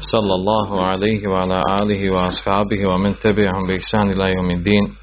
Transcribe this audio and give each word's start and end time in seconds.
صلى 0.00 0.34
الله 0.34 0.84
عليه 0.84 1.28
وعلى 1.28 1.62
آله 1.82 2.10
وأصحابه 2.10 2.86
ومن 2.86 3.14
تبعهم 3.18 3.66
بإحسان 3.66 4.10
إلى 4.10 4.32
يوم 4.36 4.50
الدين. 4.50 4.94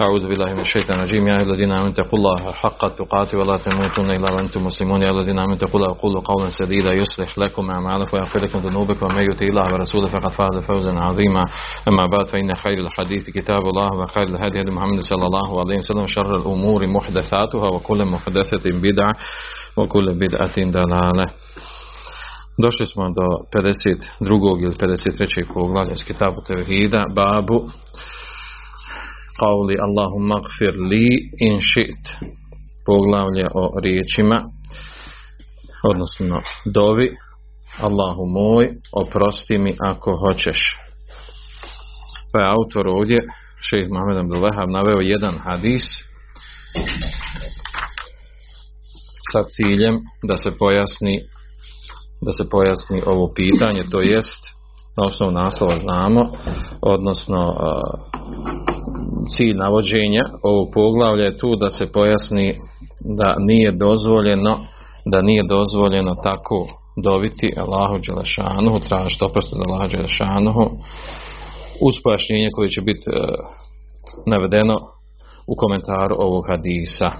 أعوذ 0.00 0.28
بالله 0.28 0.54
من 0.54 0.60
الشيطان 0.60 0.98
الرجيم. 0.98 1.28
يا 1.28 1.36
الذين 1.36 1.72
آمنوا 1.72 1.92
اتقوا 1.92 2.18
الله 2.18 2.52
حق 2.52 2.88
تقاته 2.88 3.38
ولا 3.38 3.56
تموتن 3.56 4.10
إلا 4.10 4.32
وأنتم 4.32 4.66
مسلمون. 4.66 5.02
يا 5.02 5.10
الذين 5.10 5.38
آمنوا 5.38 5.56
اتقوا 5.56 5.80
الله 5.80 5.90
وقولوا 5.90 6.20
قولا 6.20 6.50
سديدا 6.50 6.92
يصلح 6.92 7.38
لكم 7.38 7.70
أعمالكم 7.70 8.16
ويغفر 8.16 8.44
لكم 8.44 8.58
ذنوبكم. 8.58 9.06
ومن 9.06 9.22
يطع 9.22 9.46
الله 9.46 9.64
ورسوله 9.64 10.08
فقد 10.08 10.32
فاز 10.32 10.56
فوزا 10.68 10.92
عظيما. 10.92 11.44
أما 11.88 12.06
بعد 12.06 12.26
فإن 12.26 12.54
خير 12.54 12.78
الحديث 12.78 13.30
كتاب 13.30 13.62
الله 13.62 13.88
وخير 13.98 14.26
الهدي 14.26 14.60
هدي 14.60 14.72
محمد 14.72 15.00
صلى 15.00 15.26
الله 15.26 15.60
عليه 15.60 15.78
وسلم. 15.78 16.06
شر 16.06 16.36
الأمور 16.36 16.86
محدثاتها 16.86 17.68
وكل 17.68 18.04
محدثة 18.04 18.64
بدعة 18.64 19.14
وكل 19.76 20.14
بدعة 20.14 20.56
ضلالة. 20.58 21.30
Došli 22.62 22.86
smo 22.86 23.04
do 23.10 23.26
52. 23.52 24.62
ili 24.62 24.74
53. 24.74 25.54
poglavlja 25.54 25.92
iz 25.92 26.04
Kitabu 26.04 26.40
Tevhida, 26.46 27.06
babu 27.14 27.68
qavli 29.40 29.76
Allahumma 29.80 30.40
gfir 30.46 30.74
li 30.90 31.08
in 31.40 31.60
shit. 31.60 32.30
poglavlje 32.86 33.46
o 33.54 33.80
riječima 33.82 34.44
odnosno 35.82 36.42
dovi 36.64 37.10
Allahu 37.78 38.26
moj 38.26 38.70
oprosti 38.92 39.58
mi 39.58 39.76
ako 39.80 40.16
hoćeš 40.16 40.76
pa 42.32 42.38
je 42.38 42.50
autor 42.50 42.88
ovdje 42.88 43.18
šeheh 43.60 43.88
Mohamed 43.90 44.16
Abdullahab 44.16 44.70
naveo 44.70 45.00
jedan 45.00 45.38
hadis 45.38 45.82
sa 49.32 49.42
ciljem 49.48 50.00
da 50.28 50.36
se 50.36 50.50
pojasni 50.58 51.20
da 52.20 52.32
se 52.32 52.48
pojasni 52.50 53.02
ovo 53.06 53.32
pitanje 53.34 53.82
to 53.90 54.00
jest 54.00 54.40
na 54.96 55.06
osnovu 55.06 55.32
naslova 55.32 55.76
znamo 55.76 56.32
odnosno 56.82 57.56
cilj 59.36 59.54
navođenja 59.54 60.22
ovog 60.42 60.68
poglavlja 60.74 61.24
je 61.24 61.38
tu 61.38 61.56
da 61.56 61.70
se 61.70 61.92
pojasni 61.92 62.54
da 63.18 63.34
nije 63.38 63.72
dozvoljeno 63.72 64.58
da 65.06 65.22
nije 65.22 65.42
dozvoljeno 65.42 66.14
tako 66.14 66.66
dobiti 66.96 67.54
Allahu 67.56 67.98
Đelešanuhu, 68.06 68.80
tražiti 68.88 69.24
oprost 69.24 69.52
od 69.52 69.60
Allahu 69.66 69.88
Đelešanuhu 69.88 70.70
uz 71.80 71.94
pojašnjenje 72.04 72.48
koje 72.54 72.70
će 72.70 72.80
biti 72.80 73.10
e, 73.10 73.20
navedeno 74.26 74.76
u 75.46 75.56
komentaru 75.56 76.16
ovog 76.18 76.44
hadisa. 76.48 77.10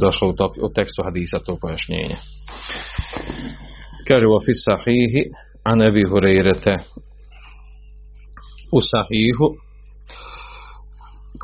Došlo 0.00 0.28
u, 0.28 0.32
top, 0.32 0.52
u 0.62 0.72
tekstu 0.74 1.02
hadisa 1.04 1.38
to 1.46 1.56
pojašnjenje. 1.60 2.16
Kaže 4.08 4.26
u 4.26 4.34
ofis 4.34 4.64
sahihi, 4.64 5.22
a 5.64 5.74
ne 5.74 5.90
bi 5.90 6.02
hurejrete 6.10 6.78
u 8.72 8.80
sahihu 8.80 9.46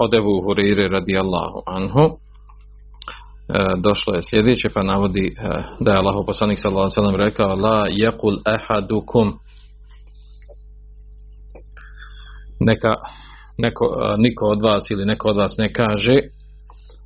od 0.04 0.14
Ebu 0.14 0.42
Hurire 0.44 0.88
radijallahu 0.88 1.62
anhu 1.66 2.04
e, 2.04 2.14
došlo 3.78 4.14
je 4.14 4.22
sljedeće 4.22 4.68
pa 4.74 4.82
navodi 4.82 5.26
e, 5.26 5.32
da 5.80 5.90
je 5.92 5.98
Allahu 5.98 6.26
poslanik 6.26 6.58
sallallahu 6.58 6.84
alejhi 6.84 7.00
ve 7.00 7.02
sellem 7.02 7.26
rekao 7.26 7.54
la 7.54 7.86
yaqul 7.88 8.38
ahadukum. 8.44 9.38
Neka 12.60 12.94
neko, 13.58 13.84
e, 13.84 14.16
niko 14.18 14.44
od 14.46 14.62
vas 14.62 14.90
ili 14.90 15.04
neko 15.06 15.28
od 15.28 15.36
vas 15.36 15.56
ne 15.58 15.72
kaže 15.72 16.20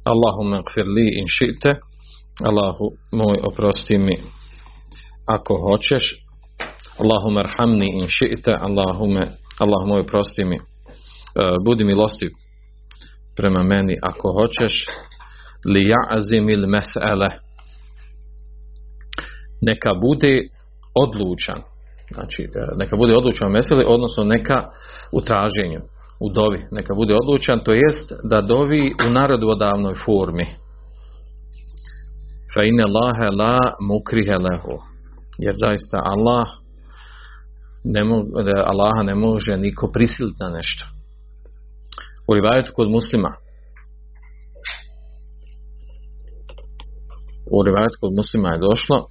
Allahumma 0.04 0.62
gfir 0.62 0.86
in 1.20 1.26
shi'ta. 1.26 1.74
Allahu 2.44 2.90
moj 3.12 3.38
oprosti 3.42 3.98
mi 3.98 4.18
ako 5.34 5.54
hoćeš. 5.56 6.04
Allahumma 6.98 7.40
arhamni 7.40 7.88
in 7.92 8.06
ši'te 8.06 8.56
Allahume 8.60 9.26
Allahume 9.58 10.00
oprosti 10.00 10.44
mi 10.44 10.56
e, 10.56 10.60
budi 11.64 11.84
milostiv 11.84 12.30
prema 13.36 13.62
meni 13.62 13.96
ako 14.02 14.32
hoćeš. 14.32 14.86
Li 15.64 15.88
ja'zim 15.88 16.50
il 16.50 16.66
mes'ele 16.66 17.30
neka 19.60 19.94
bude 19.94 20.48
odlučan 20.94 21.62
znači 22.14 22.42
e, 22.42 22.76
neka 22.76 22.96
bude 22.96 23.16
odlučan 23.16 23.50
meseli 23.50 23.84
odnosno 23.88 24.24
neka 24.24 24.70
u 25.12 25.20
traženju 25.20 25.80
u 26.20 26.32
dovi 26.32 26.66
neka 26.70 26.94
bude 26.94 27.14
odlučan 27.22 27.64
to 27.64 27.72
jest 27.72 28.12
da 28.24 28.40
dovi 28.40 28.94
u 29.06 29.10
narodvodavnoj 29.10 29.94
formi. 30.04 30.46
Fa 32.54 32.62
inna 32.62 32.84
Allahe 32.84 33.28
la 33.38 33.58
mukrihe 33.80 34.38
lehu 34.38 34.91
jer 35.38 35.54
zaista 35.64 35.98
Allah 36.04 36.46
ne 37.84 38.04
mo, 38.04 38.24
Allaha 38.66 39.02
ne 39.02 39.14
može 39.14 39.56
niko 39.56 39.90
prisiliti 39.92 40.36
na 40.40 40.48
nešto. 40.48 40.84
U 42.28 42.34
rivajetu 42.34 42.72
kod 42.76 42.90
muslima 42.90 43.34
u 47.50 47.62
rivajetu 47.62 47.96
kod 48.00 48.12
muslima 48.16 48.48
je 48.48 48.58
došlo 48.58 49.06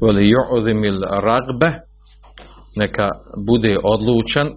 veli 0.00 0.30
ju'zimil 0.30 1.00
ragbe 1.00 1.70
neka 2.76 3.10
bude 3.46 3.76
odlučan 3.84 4.48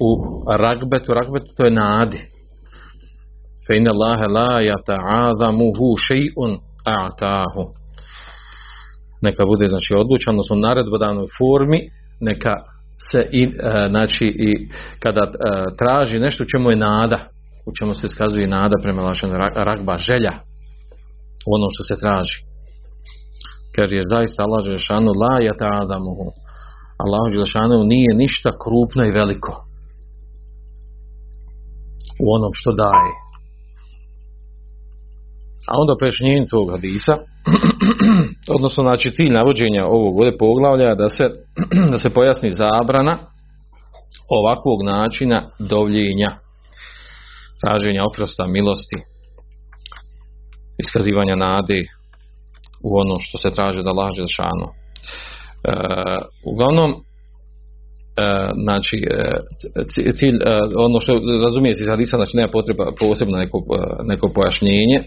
u 0.00 0.10
ragbetu. 0.56 1.14
Ragbetu 1.14 1.54
to 1.56 1.64
je 1.64 1.70
nadi. 1.70 2.18
Fe 3.66 3.76
inna 3.76 3.90
Allahe 3.90 4.26
la 4.26 4.60
yata'azamuhu 4.70 5.86
še'un 6.08 6.52
a'tahu 6.84 7.79
neka 9.22 9.46
bude 9.46 9.68
znači 9.68 9.94
odlučan 9.94 10.34
odnosno 10.34 10.56
u 10.56 10.58
naredbodanoj 10.58 11.26
formi 11.38 11.80
neka 12.20 12.54
se 13.10 13.28
i, 13.32 13.42
e, 13.44 13.86
znači 13.88 14.24
i 14.24 14.68
kada 14.98 15.24
e, 15.24 15.30
traži 15.78 16.18
nešto 16.18 16.44
u 16.44 16.50
čemu 16.52 16.70
je 16.70 16.76
nada 16.76 17.18
u 17.66 17.70
čemu 17.78 17.94
se 17.94 18.08
skazuje 18.08 18.46
nada 18.46 18.76
prema 18.82 19.02
vašem 19.02 19.30
ragba 19.54 19.98
želja 19.98 20.32
u 21.46 21.50
onom 21.56 21.70
što 21.74 21.82
se 21.88 22.00
traži. 22.00 22.38
Jer 23.78 23.92
je 23.92 24.10
zaista 24.10 24.42
Allah 24.42 24.64
Đelešanu 24.64 25.10
la 25.22 25.34
jata 25.40 25.68
adamuhu 25.82 26.28
Allah 27.02 27.32
Đelešanu 27.32 27.84
nije 27.84 28.14
ništa 28.14 28.50
krupno 28.64 29.02
i 29.04 29.16
veliko 29.20 29.52
u 32.24 32.26
onom 32.36 32.50
što 32.54 32.72
daje 32.72 33.12
a 35.70 35.74
onda 35.80 35.96
pojašnjenje 36.00 36.46
tog 36.50 36.70
hadisa 36.70 37.14
odnosno 38.56 38.82
znači 38.82 39.10
cilj 39.12 39.30
navođenja 39.30 39.86
ovog 39.86 40.18
ovdje 40.18 40.38
poglavlja 40.38 40.94
da 40.94 41.08
se, 41.08 41.24
da 41.92 41.98
se 41.98 42.10
pojasni 42.10 42.50
zabrana 42.50 43.18
ovakvog 44.28 44.82
načina 44.84 45.42
dovljenja 45.58 46.30
traženja 47.62 48.02
oprosta 48.10 48.46
milosti 48.46 48.96
iskazivanja 50.78 51.34
nade 51.34 51.84
u 52.84 52.98
ono 53.00 53.16
što 53.20 53.38
se 53.38 53.50
traže 53.50 53.82
da 53.82 53.92
laže 53.92 54.26
šano 54.26 54.66
e, 54.68 54.72
uglavnom 56.44 56.90
e, 56.90 56.96
znači 58.62 58.96
e, 59.10 60.12
cilj 60.14 60.34
e, 60.34 60.58
ono 60.76 61.00
što 61.00 61.12
razumije 61.44 61.74
se 61.74 61.82
iz 61.82 61.88
hadisa 61.88 62.16
znači 62.16 62.36
nema 62.36 62.48
potreba 62.52 62.92
posebno 62.98 63.38
neko, 63.38 63.58
e, 63.58 64.02
neko 64.04 64.30
pojašnjenje. 64.34 64.98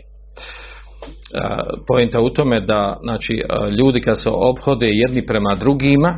E, 1.34 1.40
pojenta 1.88 2.22
u 2.22 2.30
tome 2.30 2.62
da 2.62 2.98
znači, 3.04 3.34
e, 3.34 3.72
ljudi 3.72 4.02
kad 4.02 4.22
se 4.22 4.30
obhode 4.32 4.88
jedni 4.88 5.26
prema 5.26 5.56
drugima 5.56 6.18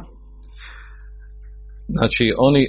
znači 1.88 2.34
oni 2.38 2.64
e, 2.64 2.68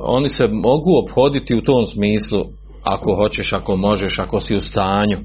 oni 0.00 0.28
se 0.28 0.46
mogu 0.46 0.90
obhoditi 1.02 1.54
u 1.54 1.62
tom 1.62 1.86
smislu 1.86 2.44
ako 2.82 3.14
hoćeš, 3.14 3.52
ako 3.52 3.76
možeš, 3.76 4.18
ako 4.18 4.40
si 4.40 4.56
u 4.56 4.60
stanju. 4.60 5.18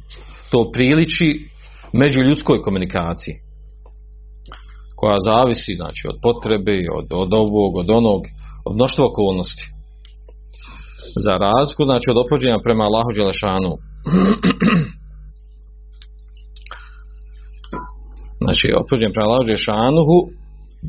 To 0.52 0.72
priliči 0.74 1.50
među 1.94 2.22
ljudskoj 2.22 2.62
komunikaciji 2.62 3.36
koja 4.96 5.18
zavisi 5.30 5.74
znači, 5.74 6.08
od 6.12 6.16
potrebe 6.22 6.78
od, 6.98 7.08
od 7.24 7.34
ovog, 7.34 7.76
od 7.76 7.90
onog 7.90 8.22
od 8.66 8.76
mnoštva 8.76 9.06
okolnosti. 9.06 9.66
Za 11.26 11.34
razliku 11.46 11.84
znači 11.84 12.08
od 12.10 12.18
opođenja 12.18 12.58
prema 12.64 12.84
Allahu 12.84 13.12
Đelešanu 13.16 13.74
znači 18.44 18.74
opođen 18.82 19.12
prema 19.14 19.28
Allahu 19.28 19.56
Šanuhu 19.56 20.18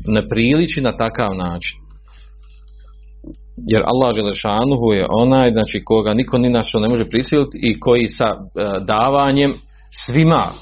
ne 0.07 0.29
priliči 0.29 0.81
na 0.81 0.93
takav 0.97 1.35
način. 1.37 1.77
Jer 3.73 3.83
Allah 3.87 4.15
Želešanuhu 4.15 4.93
je 4.93 5.07
onaj 5.09 5.51
znači 5.51 5.81
koga 5.85 6.15
niko 6.15 6.39
ni 6.39 6.51
našo 6.51 6.81
ne 6.81 6.89
može 6.89 7.05
prisiliti 7.05 7.59
i 7.63 7.81
koji 7.81 8.07
sa 8.07 8.25
e, 8.25 8.37
davanjem 8.87 9.55
svima 10.05 10.53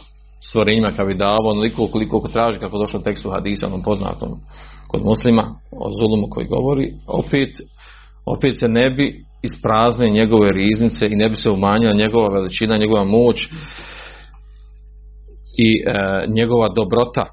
stvorenjima 0.49 0.93
kao 0.97 1.07
bi 1.07 1.15
davao 1.15 1.51
onoliko 1.51 1.87
koliko 1.87 2.29
traži 2.29 2.59
kako 2.59 2.79
došlo 2.79 3.01
u 3.01 3.03
tekstu 3.03 3.31
hadisa 3.31 3.67
onom 3.67 3.83
poznatom 3.83 4.29
kod 4.89 5.03
muslima 5.05 5.43
o 5.73 5.91
zulumu 5.99 6.27
koji 6.31 6.47
govori 6.47 6.93
opet, 7.07 7.51
opet 8.27 8.59
se 8.59 8.69
ne 8.69 8.91
bi 8.91 9.25
isprazne 9.43 10.11
njegove 10.11 10.53
riznice 10.53 11.07
i 11.07 11.17
ne 11.17 11.29
bi 11.29 11.37
se 11.37 11.51
umanjila 11.51 11.95
njegova 11.95 12.29
veličina, 12.29 12.77
njegova 12.77 13.05
moć 13.05 13.49
i 15.59 15.85
e, 15.87 15.93
njegova 16.29 16.69
dobrota 16.69 17.27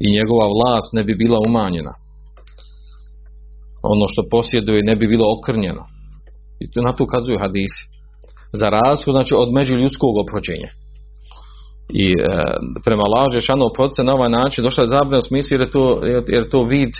i 0.00 0.12
njegova 0.12 0.46
vlast 0.46 0.92
ne 0.92 1.04
bi 1.04 1.14
bila 1.14 1.38
umanjena 1.46 1.94
ono 3.82 4.08
što 4.08 4.22
posjeduje 4.30 4.82
ne 4.82 4.96
bi 4.96 5.06
bilo 5.06 5.24
okrnjeno 5.38 5.84
i 6.60 6.70
to 6.70 6.82
na 6.82 6.92
to 6.92 7.04
ukazuju 7.04 7.38
hadisi 7.38 7.82
za 8.52 8.68
razliku 8.68 9.10
znači 9.10 9.34
od 9.36 9.52
međuljudskog 9.52 10.16
obhođenja 10.16 10.70
i 11.88 12.06
e, 12.08 12.12
prema 12.84 13.02
laže 13.02 13.40
šano 13.40 13.72
podse 13.76 14.02
na 14.02 14.14
ovaj 14.14 14.30
način 14.30 14.64
došla 14.64 14.82
je 14.82 14.94
zabrana 14.96 15.18
u 15.18 15.28
smislu 15.28 15.54
jer 15.54 15.60
je 15.60 15.70
to, 15.70 16.00
jer 16.28 16.50
to 16.50 16.64
vid 16.64 16.90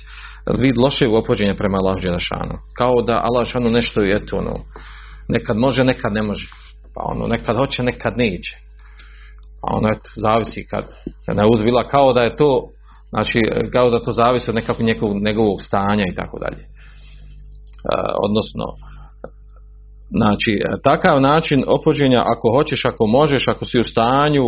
vid 0.58 0.79
lošeg 0.79 1.12
opođenja 1.12 1.55
prema 1.55 1.79
Allah 1.79 1.99
Želešanu. 1.99 2.58
Kao 2.76 3.02
da 3.06 3.12
Allah 3.12 3.46
Želešanu 3.46 3.70
nešto 3.70 4.00
je 4.00 4.26
to 4.26 4.37
ono, 4.37 4.55
nekad 5.29 5.56
može, 5.56 5.84
nekad 5.84 6.12
ne 6.12 6.23
može. 6.23 6.46
Pa 6.94 7.02
ono, 7.05 7.26
nekad 7.26 7.56
hoće, 7.56 7.82
nekad 7.82 8.12
neće. 8.17 8.56
Pa 9.62 9.76
ono, 9.76 9.88
eto, 9.93 10.11
zavisi 10.17 10.67
kad 10.70 10.85
ne 11.26 11.44
uzbila, 11.55 11.88
kao 11.88 12.12
da 12.12 12.20
je 12.20 12.37
to, 12.37 12.62
znači, 13.11 13.41
kao 13.73 13.91
da 13.91 14.03
to 14.03 14.12
zavisi 14.12 14.50
od 14.50 14.55
nekakvog 14.56 14.87
njegovog, 14.87 15.23
njegovog 15.23 15.62
stanja 15.62 16.05
i 16.12 16.14
tako 16.14 16.38
dalje. 16.38 16.62
E, 16.62 16.69
odnosno, 18.25 18.64
znači, 20.11 20.61
takav 20.85 21.20
način 21.20 21.64
opođenja, 21.67 22.23
ako 22.26 22.50
hoćeš, 22.56 22.85
ako 22.85 23.06
možeš, 23.06 23.49
ako 23.49 23.64
si 23.64 23.79
u 23.79 23.82
stanju, 23.82 24.47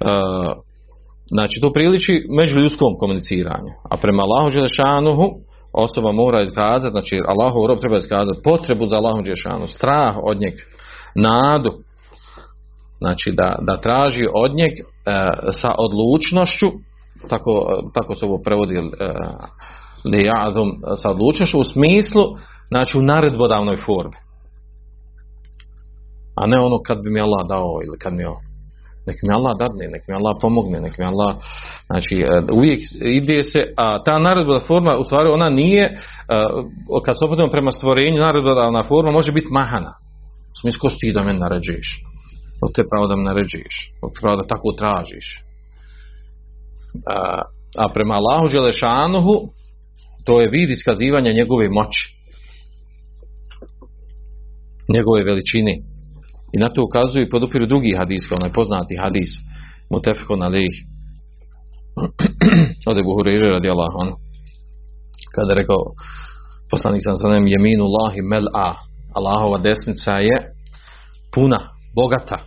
e, 0.00 0.70
Znači, 1.30 1.60
to 1.60 1.72
priliči 1.72 2.26
međuljudskom 2.38 2.94
komuniciranju. 2.98 3.72
A 3.90 3.96
prema 3.96 4.22
Allahu 4.22 4.50
Đelešanuhu 4.50 5.26
osoba 5.72 6.12
mora 6.12 6.42
izkazati, 6.42 6.90
znači 6.90 7.20
Allahu 7.28 7.66
rob 7.66 7.78
treba 7.78 7.96
izkazati 7.96 8.42
potrebu 8.44 8.86
za 8.86 8.96
Allahu 8.96 9.22
Đelešanuhu, 9.22 9.66
strah 9.66 10.16
od 10.22 10.40
njega, 10.40 10.62
nadu, 11.14 11.70
znači 13.00 13.32
da, 13.32 13.56
da 13.60 13.80
traži 13.80 14.26
od 14.34 14.54
njeg 14.54 14.70
e, 14.70 14.82
sa 15.52 15.70
odlučnošću, 15.78 16.66
tako, 17.28 17.82
tako 17.94 18.14
se 18.14 18.26
ovo 18.26 18.38
prevodi 18.44 18.74
e, 18.74 18.80
lijadom, 20.04 20.70
sa 21.02 21.10
odlučnošću 21.10 21.58
u 21.58 21.64
smislu, 21.64 22.22
znači 22.68 22.98
u 22.98 23.02
naredbodavnoj 23.02 23.76
formi. 23.76 24.16
A 26.36 26.46
ne 26.46 26.60
ono 26.60 26.78
kad 26.82 27.02
bi 27.02 27.10
mi 27.10 27.20
Allah 27.20 27.46
dao 27.48 27.80
ili 27.86 27.98
kad 27.98 28.12
mi 28.12 28.24
ovo 28.24 28.40
nek 29.06 29.18
mi 29.22 29.32
Allah 29.32 29.54
dadne, 29.58 29.88
nek 29.88 30.02
mi 30.08 30.14
Allah 30.14 30.36
pomogne, 30.40 30.80
nek 30.80 30.98
mi 30.98 31.04
Allah, 31.04 31.36
znači 31.86 32.14
e, 32.14 32.52
uvijek 32.52 32.80
ide 33.20 33.42
se, 33.42 33.60
a 33.76 34.02
ta 34.02 34.18
naredba 34.18 34.58
forma, 34.58 34.98
u 34.98 35.04
stvari 35.04 35.28
ona 35.28 35.48
nije, 35.48 35.84
e, 35.84 35.96
kad 37.04 37.18
se 37.18 37.24
opetimo 37.24 37.50
prema 37.50 37.70
stvorenju, 37.70 38.20
naredba 38.20 38.82
forma 38.82 39.10
može 39.10 39.32
biti 39.32 39.48
mahana. 39.50 39.92
U 40.54 40.56
smislu, 40.60 40.80
ko 40.80 40.96
ti 41.00 41.12
da 41.12 41.22
me 41.22 41.32
naređuješ? 41.34 42.02
Od 42.62 42.74
te 42.74 42.82
pravo 42.90 43.06
da 43.06 43.16
mi 43.16 43.22
naređuješ? 43.22 43.92
Od 44.02 44.10
pravo 44.20 44.36
da 44.36 44.46
tako 44.46 44.72
tražiš? 44.78 45.44
A, 47.06 47.42
a 47.76 47.88
prema 47.94 48.14
Allahu 48.14 48.48
Želešanuhu, 48.48 49.34
to 50.24 50.40
je 50.40 50.50
vid 50.50 50.70
iskazivanja 50.70 51.32
njegove 51.32 51.68
moći. 51.68 52.16
Njegove 54.94 55.24
veličine. 55.24 55.74
I 56.52 56.58
na 56.58 56.68
to 56.68 56.84
ukazuju 56.84 57.26
i 57.26 57.30
podupiru 57.30 57.66
drugi 57.66 57.94
hadis, 57.96 58.26
kao 58.28 58.36
onaj 58.40 58.52
poznati 58.52 58.96
hadis, 58.96 59.28
Mutefiko 59.90 60.36
na 60.36 60.48
lih, 60.48 60.74
od 62.86 62.98
Ebu 62.98 63.10
Hureyre 63.16 63.50
radi 63.50 63.68
Allah, 63.68 63.90
on, 63.94 64.08
kada 65.34 65.52
je 65.52 65.54
rekao, 65.54 65.76
poslanik 66.70 67.02
sam 67.04 67.16
sanem, 67.16 67.46
jeminu 67.46 67.84
Allahi 67.84 68.20
mel'a, 68.22 68.74
Allahova 69.14 69.58
desnica 69.58 70.12
je 70.12 70.36
puna, 71.34 71.60
bogata, 71.94 72.38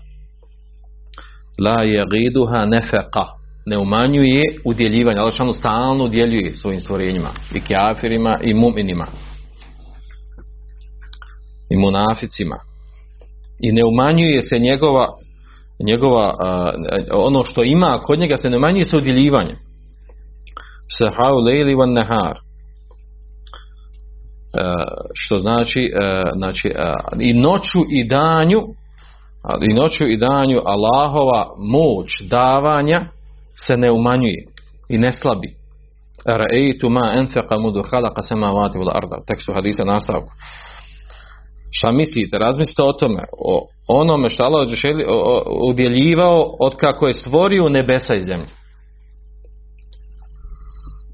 la 1.59 1.83
je 1.83 2.05
giduha 2.11 2.65
nefeqa, 2.65 3.25
ne 3.65 3.77
umanjuje 3.77 4.43
udjeljivanje, 4.65 5.19
Allah 5.19 5.33
šanu 5.33 5.53
stalno 5.53 6.05
udjeljuje 6.05 6.55
svojim 6.55 6.79
stvorenjima, 6.79 7.29
i 7.55 7.61
kjafirima, 7.61 8.37
i 8.41 8.53
muminima, 8.53 9.07
i 11.69 11.77
munaficima, 11.77 12.55
i 13.59 13.71
ne 13.71 13.83
umanjuje 13.85 14.41
se 14.41 14.59
njegova 14.59 15.07
njegova 15.79 16.33
a, 16.39 16.71
ono 17.11 17.43
što 17.43 17.63
ima 17.63 17.99
kod 18.03 18.19
njega 18.19 18.37
se 18.37 18.49
ne 18.49 18.57
umanjuje 18.57 18.85
se 18.85 18.97
udjeljivanje 18.97 19.55
sahau 20.97 21.39
lejli 21.39 21.75
van 21.75 21.93
nehar 21.93 22.37
e, 22.37 22.39
što 25.13 25.39
znači 25.39 25.91
e, 25.95 26.21
znači 26.35 26.67
e, 26.67 26.93
i 27.19 27.33
noću 27.33 27.79
i 27.91 28.07
danju 28.07 28.61
i 29.69 29.73
noću 29.73 30.07
i 30.07 30.17
danju 30.17 30.59
Allahova 30.65 31.47
moć 31.57 32.21
davanja 32.29 33.05
se 33.67 33.77
ne 33.77 33.91
umanjuje 33.91 34.45
i 34.89 34.97
ne 34.97 35.11
slabi 35.11 35.47
ra'aytu 36.25 36.89
ma 36.89 37.13
anfaqa 37.15 37.59
mudu 37.59 37.83
khalaqa 37.83 38.21
samawati 38.21 38.77
wal 38.77 38.97
arda 38.97 39.17
tekstu 39.27 39.53
hadisa 39.53 39.83
nastavku 39.83 40.29
Šta 41.75 41.91
mislite? 41.91 42.37
Razmislite 42.37 42.83
o 42.83 42.93
tome. 42.93 43.21
O 43.45 43.65
onome 43.87 44.29
što 44.29 44.43
Allah 44.43 44.67
želi, 44.67 45.05
udjeljivao 45.69 46.55
od 46.59 46.75
kako 46.75 47.07
je 47.07 47.13
stvorio 47.13 47.69
nebesa 47.69 48.13
i 48.13 48.21
zemlju. 48.21 48.47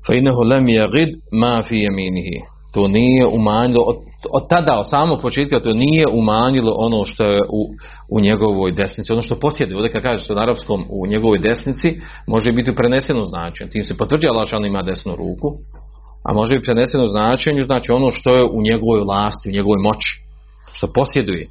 Fa 0.07 0.13
inahu 0.13 0.41
lam 0.43 0.65
yagid 0.65 1.11
ma 1.31 1.61
fi 1.67 1.75
yaminihi. 1.75 2.58
To 2.71 2.88
nije 2.88 3.27
umanjilo 3.27 3.83
od, 3.83 3.95
od 4.33 4.50
tada, 4.50 4.80
od 4.80 4.89
samog 4.89 5.21
početka, 5.21 5.60
to 5.60 5.74
nije 5.74 6.06
umanjilo 6.13 6.74
ono 6.77 7.06
što 7.06 7.24
je 7.24 7.42
u, 7.42 7.62
u 8.10 8.19
njegovoj 8.19 8.71
desnici, 8.71 9.12
ono 9.12 9.21
što 9.21 9.39
posjeduje. 9.39 9.75
Ovdje 9.75 9.92
kad 9.92 10.04
kaže 10.04 10.25
se 10.25 10.33
na 10.33 10.42
arapskom 10.42 10.86
u 10.89 11.07
njegovoj 11.07 11.39
desnici, 11.39 12.00
može 12.27 12.51
biti 12.51 12.75
preneseno 12.75 13.25
značenje. 13.25 13.69
Tim 13.69 13.83
se 13.83 13.98
potvrđa 13.98 14.27
Allah 14.30 14.48
što 14.48 14.66
ima 14.66 14.81
desnu 14.81 15.16
ruku, 15.16 15.57
a 16.25 16.33
može 16.33 16.54
biti 16.54 16.66
preneseno 16.66 17.07
značenju, 17.07 17.63
znači 17.63 17.92
ono 17.92 18.12
što 18.12 18.30
je 18.36 18.44
u 18.44 18.62
njegovoj 18.62 19.00
vlasti, 19.00 19.50
u 19.50 19.51
njegovoj 19.51 19.81
moći 19.83 20.10
što 20.74 20.88
posjeduje. 20.94 21.48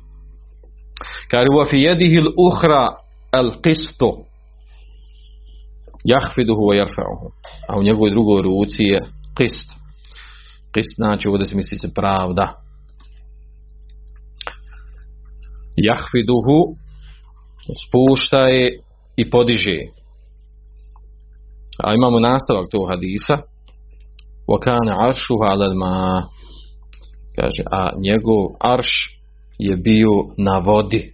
Kaže, 1.31 1.47
u 1.49 1.67
fi 1.71 1.77
yadihi 1.77 2.19
al 3.31 3.51
qistu, 3.65 4.11
yahfiduhu 6.13 6.63
wa 6.69 6.75
yarfa'uhu. 6.81 7.29
A 7.69 7.79
u 7.79 7.83
njegovoj 7.83 8.11
drugoj 8.11 8.43
ruci 8.43 8.83
je 8.83 9.01
qist. 9.37 9.69
Qist 10.73 10.95
znači 10.97 11.29
ovdje 11.29 11.47
se 11.47 11.57
misli 11.57 11.77
se 11.77 11.95
pravda. 11.95 12.55
Yahfiduhu 15.87 16.77
spušta 17.85 18.39
je 18.39 18.81
i 19.17 19.31
podiže. 19.31 19.79
A 21.85 21.95
imamo 21.95 22.21
nastavak 22.21 22.67
tog 22.71 22.89
hadisa. 22.89 23.37
Wa 24.49 24.59
kana 24.61 24.97
arshuhu 25.09 25.43
'ala 25.45 25.75
ma. 25.75 26.23
kaže, 27.37 27.63
a 27.71 27.91
njegov 27.99 28.47
arš 28.61 29.21
je 29.59 29.77
bio 29.77 30.11
na 30.39 30.59
vodi. 30.59 31.13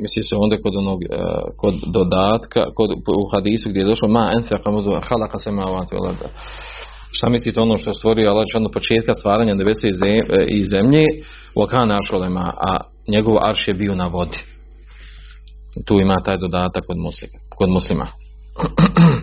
Misli 0.00 0.22
se 0.22 0.36
onda 0.36 0.56
kod 0.62 0.76
onog 0.76 1.00
uh, 1.00 1.16
kod 1.56 1.74
dodatka 1.86 2.64
kod, 2.74 2.90
u 2.90 3.28
hadisu 3.32 3.68
gdje 3.68 3.80
je 3.80 3.86
došlo 3.86 4.08
ma 4.08 4.30
enfeqa 4.38 4.70
mudu 4.70 4.90
samawati 4.90 5.94
wal 5.94 6.02
mavati 6.02 6.24
šta 7.16 7.28
mislite 7.28 7.60
ono 7.60 7.78
što 7.78 7.94
stvorio 7.94 8.30
Allah 8.30 8.44
od 8.54 8.72
početka 8.72 9.12
stvaranja 9.18 9.54
nebesa 9.54 9.88
i, 9.88 9.90
e, 9.90 9.94
i 10.48 10.64
zemlje? 10.64 11.04
Wa 11.54 11.68
kana 11.68 11.96
aršolema 11.96 12.52
a 12.56 12.76
njegov 13.08 13.36
arš 13.48 13.68
je 13.68 13.74
bio 13.74 13.94
na 13.94 14.06
vodi. 14.06 14.38
Tu 15.84 16.00
ima 16.00 16.16
taj 16.24 16.36
dodatak 16.36 16.86
kod 16.86 16.96
muslima, 16.96 17.38
kod 17.56 17.68
muslima. 17.68 18.06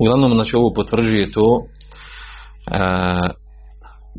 uglavnom 0.00 0.34
znači 0.34 0.56
ovo 0.56 0.72
potvrđuje 0.74 1.32
to 1.32 1.60
e, 2.66 2.78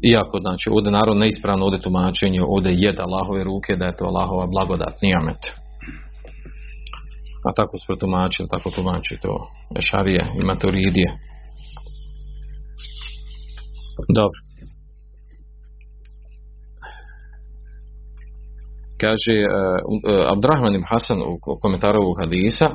iako 0.03 0.37
znači 0.41 0.69
ovdje 0.69 0.91
naravno 0.91 1.19
neispravno 1.19 1.65
ovdje 1.65 1.81
tumačenje 1.81 2.41
ovdje 2.41 2.71
jeda 2.75 3.03
Allahove 3.03 3.43
ruke 3.43 3.75
da 3.75 3.85
je 3.85 3.97
to 3.97 4.05
Allahova 4.05 4.47
blagodat 4.47 5.01
nijamet. 5.01 5.41
A 7.45 7.53
tako 7.55 7.77
su 7.77 7.85
protumačili, 7.87 8.49
tako 8.49 8.69
tumači 8.69 9.17
to 9.21 9.47
Ešarije 9.75 10.25
i 10.41 10.45
Maturidije. 10.45 11.17
Dobro. 14.15 14.39
Kaže 19.01 19.35
uh, 19.45 19.53
uh, 20.13 20.31
Abdurrahman 20.31 20.75
ibn 20.75 20.85
Hasan 20.87 21.21
u 21.21 21.39
komentaru 21.61 21.99
ovog 21.99 22.19
hadisa 22.19 22.65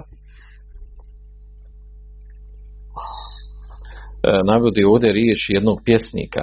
e, 4.27 4.41
navodi 4.45 4.85
ovdje 4.85 5.13
riječ 5.13 5.51
jednog 5.55 5.81
pjesnika. 5.85 6.41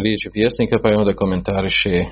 Riječi 0.00 0.30
pjesnika 0.32 0.78
pa 0.82 0.88
je 0.88 0.96
onda 0.96 1.12
komentariše 1.14 2.04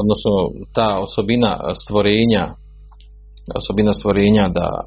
odnosno 0.00 0.32
ta 0.74 0.98
osobina 0.98 1.74
stvorenja 1.82 2.54
osobina 3.56 3.94
stvorenja 3.94 4.48
da 4.48 4.80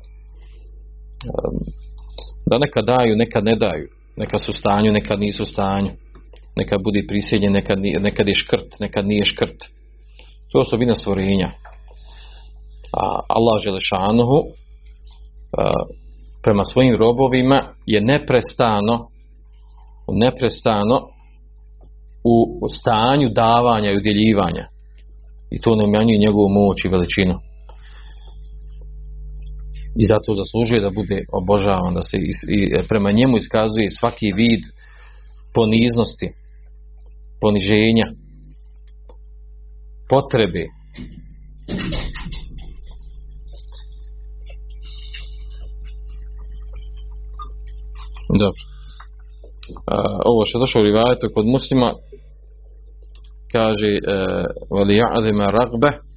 da 2.50 2.57
neka 2.57 2.81
daju, 2.81 3.15
neka 3.15 3.41
ne 3.41 3.55
daju. 3.55 3.88
Neka 4.17 4.39
su 4.39 4.51
u 4.51 4.55
stanju, 4.55 4.91
nekad 4.91 5.19
nisu 5.19 5.43
u 5.43 5.45
stanju. 5.45 5.89
Nekad 6.55 6.83
budi 6.83 7.07
prisiljen, 7.07 7.53
nekad, 7.53 7.79
nekad 8.00 8.27
je 8.27 8.36
škrt, 8.36 8.79
nekad 8.79 9.07
nije 9.07 9.25
škrt. 9.25 9.59
To 10.51 10.57
je 10.57 10.62
osobina 10.62 10.93
stvorenja. 10.93 11.51
A 12.93 13.19
Allah 13.27 13.62
Želešanuhu 13.63 14.43
prema 16.48 16.63
svojim 16.63 16.96
robovima 16.96 17.63
je 17.86 18.01
neprestano 18.01 19.08
neprestano 20.12 21.01
u 22.24 22.68
stanju 22.80 23.30
davanja 23.30 23.92
i 23.92 23.98
udjeljivanja. 23.98 24.66
I 25.51 25.62
to 25.62 25.75
ne 25.75 25.84
umanjuje 25.84 26.18
njegovu 26.18 26.50
moć 26.50 26.86
i 26.86 26.89
veličinu. 26.89 27.34
I 30.01 30.06
zato 30.06 30.36
zaslužuje 30.36 30.82
da 30.82 30.89
bude 30.89 31.25
obožavan 31.32 31.94
da 31.94 32.01
se 32.01 32.18
i, 32.18 32.32
i 32.50 32.88
prema 32.89 33.12
njemu 33.12 33.38
iskazuje 33.38 33.89
svaki 33.89 34.34
vid 34.34 34.63
poniznosti 35.54 36.30
poniženja 37.42 38.06
potrebe 40.10 40.66
dobro. 48.29 48.62
A, 49.88 49.96
ovo 50.25 50.46
što 50.46 50.57
je 50.57 50.62
došlo 50.62 50.81
u 50.81 50.84
rivajetu 50.84 51.27
kod 51.36 51.46
muslima 51.46 51.93
kaže 53.51 53.91
e, 53.96 54.00
veli 54.75 55.01
ja'zima 55.01 55.46
ragbe 55.46 56.07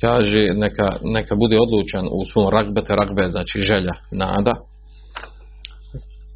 kaže 0.00 0.48
neka, 0.54 0.96
neka 1.02 1.34
bude 1.34 1.56
odlučan 1.60 2.06
u 2.06 2.24
svom 2.32 2.48
ragbete. 2.48 2.94
Ragbe 2.96 3.22
znači 3.30 3.60
želja, 3.60 3.92
nada. 4.12 4.52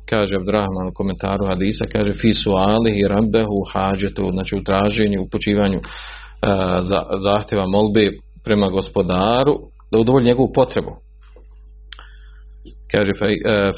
Kaže 0.09 0.35
Abdurrahman 0.37 0.89
u 0.89 0.95
komentaru 0.95 1.47
hadisa 1.47 1.85
kaže 1.93 2.13
fi 2.13 2.33
sualihi 2.33 3.09
rabbehu 3.09 3.59
hađetu 3.73 4.31
znači 4.33 4.57
u 4.57 4.65
traženju, 4.65 5.23
u 5.23 5.29
počivanju 5.33 5.79
e, 5.79 5.83
za, 6.83 7.01
zahtjeva 7.23 7.67
molbe 7.67 8.11
prema 8.45 8.69
gospodaru 8.69 9.55
da 9.91 9.99
udovolji 9.99 10.27
njegovu 10.27 10.53
potrebu 10.55 10.91
kaže 12.93 13.13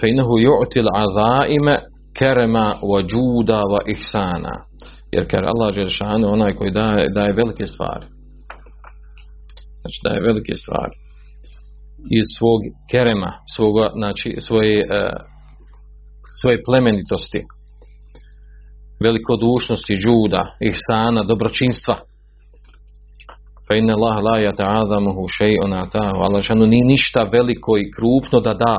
fe 0.01 0.09
inahu 0.09 0.35
yu'til 0.39 0.91
azaima 1.05 1.77
kerema 2.19 2.75
wa 2.83 3.01
juda 3.11 3.63
wa 3.73 3.81
ihsana. 3.87 4.55
Jer 5.13 5.29
kar 5.29 5.45
Allah 5.45 5.75
Želšanu 5.75 6.33
onaj 6.33 6.55
koji 6.55 6.71
daje, 6.71 7.09
daje 7.15 7.33
velike 7.33 7.67
stvari. 7.67 8.07
Znači 9.81 9.99
daje 10.05 10.21
velike 10.21 10.55
stvari. 10.55 10.95
Iz 12.11 12.25
svog 12.39 12.61
kerema 12.91 13.33
svoga, 13.55 13.91
znači 13.95 14.37
svoje 14.41 14.87
uh, 14.91 15.13
svoje 16.41 16.63
plemenitosti 16.67 17.45
velikodušnosti 19.01 19.97
džuda, 19.97 20.43
ihsana, 20.61 21.23
dobročinstva. 21.23 21.97
Fa 23.67 23.75
inna 23.77 23.95
Allah 23.95 24.17
la 24.23 24.37
yata'azamuhu 24.47 25.23
shay'un 25.39 25.73
ata'u 25.73 26.19
Allah 26.21 26.43
šanu 26.43 26.67
ni 26.67 26.81
ništa 26.85 27.21
veliko 27.33 27.79
i 27.79 27.91
krupno 27.97 28.41
da 28.41 28.55
da 28.55 28.77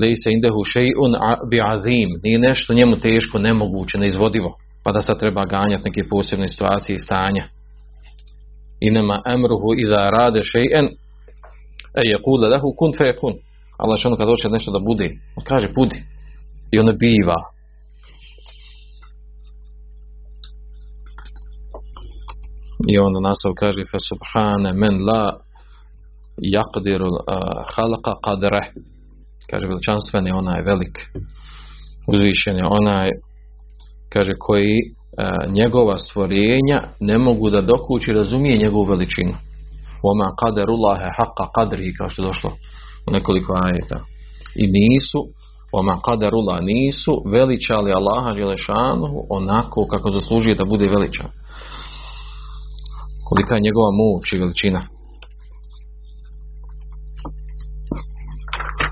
lejse 0.00 0.28
indehu 0.30 0.60
še'un 0.74 1.12
bi 1.50 1.60
azim, 1.72 2.08
nije 2.22 2.38
nešto 2.38 2.74
njemu 2.74 2.96
teško, 2.96 3.38
nemoguće, 3.38 3.98
neizvodivo, 3.98 4.56
pa 4.84 4.92
da 4.92 5.02
sad 5.02 5.18
treba 5.18 5.44
ganjati 5.44 5.84
neke 5.84 6.08
posebne 6.10 6.48
situacije 6.48 6.96
i 6.96 6.98
stanja. 6.98 7.44
Inama 8.80 9.20
emruhu 9.34 9.74
iza 9.76 10.10
rade 10.10 10.40
še'en, 10.40 10.86
e 11.94 12.02
je 12.10 12.22
kule 12.24 12.48
lehu 12.48 12.74
kun 12.78 12.92
fe 12.98 13.16
kun. 13.16 13.34
Allah 13.78 13.98
što 13.98 14.08
ono 14.08 14.16
kad 14.16 14.28
hoće 14.28 14.48
nešto 14.48 14.70
da 14.72 14.78
bude, 14.78 15.10
on 15.36 15.44
kaže 15.44 15.68
budi. 15.74 16.02
I 16.72 16.78
ono 16.78 16.92
biva. 16.92 17.36
I 22.88 22.98
onda 22.98 23.20
nasav 23.20 23.52
kaže 23.56 23.84
fe 23.90 23.98
subhane 24.08 24.72
men 24.72 25.04
la 25.08 25.32
yaqdiru 26.54 27.08
uh, 27.08 27.18
halqa 27.74 28.12
qadreh 28.26 28.66
kaže 29.50 29.66
veličanstveni 29.66 30.30
onaj 30.30 30.62
velik 30.62 30.96
uzvišen 32.12 32.56
je 32.56 32.66
onaj 32.80 33.10
kaže 34.12 34.32
koji 34.38 34.78
a, 35.18 35.46
njegova 35.48 35.98
stvorenja 35.98 36.78
ne 37.00 37.18
mogu 37.18 37.50
da 37.50 37.60
dokući 37.60 38.12
razumije 38.12 38.58
njegovu 38.58 38.84
veličinu. 38.84 39.34
Oma 40.02 40.28
kaderullahe 40.40 41.08
haqqa 41.18 41.46
qadrihi, 41.56 41.96
kao 41.98 42.08
što 42.08 42.22
je 42.22 42.26
došlo 42.26 42.50
u 43.08 43.10
nekoliko 43.10 43.52
ajeta. 43.64 44.00
I 44.54 44.64
nisu 44.66 45.20
oma 45.72 46.00
kaderullah 46.04 46.60
nisu 46.62 47.22
veličali 47.26 47.92
Allaha 47.92 48.32
Đelešanu 48.32 49.08
onako 49.30 49.86
kako 49.86 50.10
zaslužuje 50.10 50.54
da 50.54 50.64
bude 50.64 50.88
veličan. 50.88 51.26
Kolika 53.28 53.54
je 53.54 53.60
njegova 53.60 53.90
moć 53.90 54.32
i 54.32 54.38
veličina. 54.38 54.80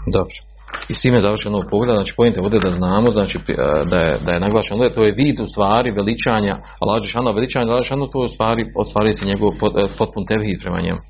Dobro. 0.07 0.35
I 0.89 0.95
s 0.95 1.01
time 1.01 1.21
znači, 1.21 1.25
je 1.25 1.29
završeno 1.29 1.57
ovo 1.57 1.69
pogleda, 1.71 1.95
znači 1.95 2.15
pojente 2.17 2.41
ovdje 2.41 2.61
da 2.61 2.73
znamo, 2.73 3.11
znači 3.11 3.39
da 3.91 3.99
je, 4.01 4.19
da 4.25 4.33
je 4.33 4.41
naglašeno, 4.41 4.83
da 4.83 4.95
to 4.95 5.03
je 5.05 5.13
vid 5.13 5.41
u 5.41 5.47
stvari 5.47 5.91
veličanja, 5.91 6.55
Allah 6.81 7.03
Žešana 7.03 7.31
veličanja, 7.31 7.67
Allah 7.67 7.83
Žešana 7.83 8.07
to 8.13 8.23
je 8.23 8.27
u 8.27 8.29
stvari, 8.29 8.63
ostvari 8.77 9.13
se 9.13 9.25
njegov 9.25 9.51
pot, 9.61 9.73
e, 9.77 9.97
potpun 9.99 10.27
tevhid 10.27 10.61
prema 10.63 10.81
njemu. 10.81 11.01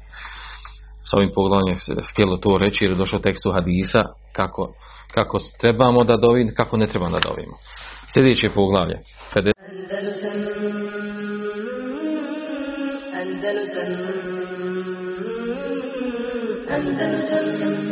S 1.10 1.14
ovim 1.14 1.30
pogledom 1.34 1.68
je 1.68 1.76
htjelo 2.10 2.36
to 2.36 2.58
reći 2.58 2.84
jer 2.84 2.90
je 2.90 2.96
došao 2.96 3.18
tekstu 3.18 3.50
hadisa 3.50 4.02
kako, 4.32 4.74
kako 5.14 5.38
trebamo 5.60 6.04
da 6.04 6.16
dovim, 6.16 6.54
kako 6.56 6.76
ne 6.76 6.86
trebamo 6.86 7.12
da 7.12 7.20
dovimo. 7.28 7.56
Sljedeće 8.12 8.48
poglavlje. 8.54 8.98
Fede... 9.32 9.52
Andalusam, 9.68 10.38
Andalusam, 13.20 13.90
Andalusam, 16.70 16.88
Andalusam, 16.88 17.91